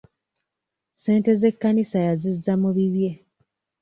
[0.93, 3.11] Ssente z'ekkanisa yazizza mu bibye.